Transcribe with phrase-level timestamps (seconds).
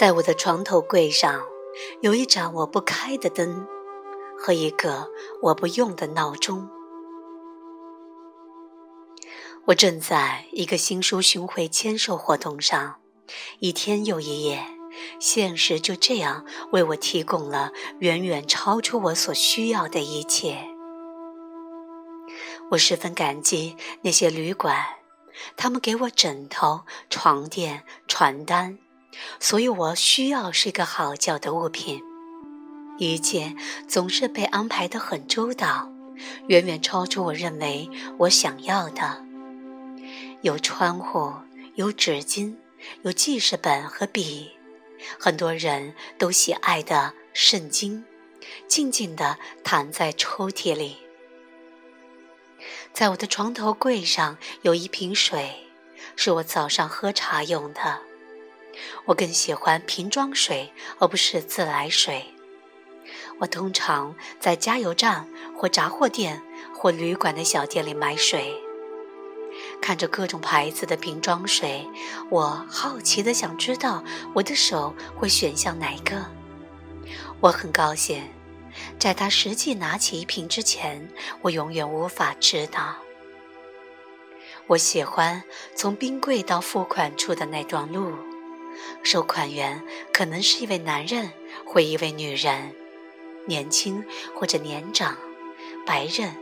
[0.00, 1.42] 在我的床头柜上，
[2.00, 3.66] 有一盏我不开的灯，
[4.38, 5.10] 和一个
[5.42, 6.70] 我不用的闹钟。
[9.66, 12.98] 我正在一个新书巡回签售活动上，
[13.58, 14.64] 一天又一夜，
[15.20, 20.64] 现实就这样为我提供了远远超出我所需要的一切。
[22.70, 24.82] 我十分感激那些旅馆，
[25.58, 28.78] 他们给我枕头、床垫、床单，
[29.38, 32.02] 所以我需要睡个好觉的物品。
[32.98, 33.54] 一切
[33.88, 35.90] 总是被安排得很周到，
[36.48, 39.24] 远远超出我认为我想要的。
[40.42, 41.32] 有窗户，
[41.76, 42.56] 有纸巾，
[43.02, 44.50] 有记事本和笔，
[45.18, 48.04] 很多人都喜爱的圣经，
[48.68, 50.98] 静静地躺在抽屉里。
[52.92, 55.66] 在我的床头柜上有一瓶水，
[56.16, 58.09] 是我早上喝茶用的。
[59.06, 62.34] 我更喜欢瓶装水，而不是自来水。
[63.38, 66.42] 我通常在加油站或杂货店
[66.74, 68.54] 或旅馆的小店里买水。
[69.82, 71.88] 看着各种牌子的瓶装水，
[72.28, 76.26] 我好奇地想知道我的手会选向哪个。
[77.40, 78.22] 我很高兴，
[78.98, 82.96] 在他实际拿起一瓶之前，我永远无法知道。
[84.66, 85.42] 我喜欢
[85.74, 88.12] 从冰柜到付款处的那段路，
[89.02, 89.82] 收款员
[90.12, 91.30] 可能是一位男人
[91.64, 92.74] 或一位女人，
[93.46, 94.04] 年轻
[94.34, 95.16] 或者年长，
[95.86, 96.34] 白人、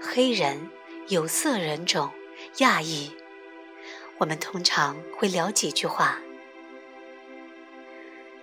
[0.00, 0.70] 黑人、
[1.08, 2.10] 有色人种。
[2.58, 3.10] 亚裔，
[4.18, 6.20] 我们通常会聊几句话。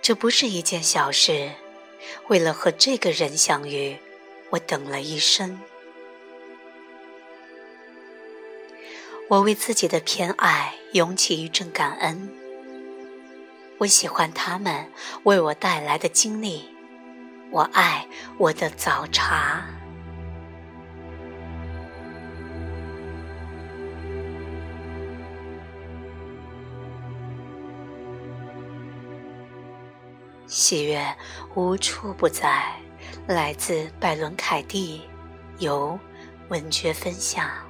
[0.02, 1.52] 这不是一件小事。
[2.28, 3.96] 为了和这个人相遇，
[4.50, 5.60] 我等了一生。
[9.28, 12.43] 我为自己的偏爱涌起一阵感恩。
[13.78, 14.86] 我喜欢他们
[15.24, 16.68] 为我带来的经历。
[17.50, 18.06] 我爱
[18.38, 19.64] 我的早茶。
[30.46, 31.04] 喜悦
[31.54, 32.64] 无处不在，
[33.26, 35.02] 来自拜伦·凯蒂，
[35.58, 35.98] 由
[36.48, 37.63] 文学分享。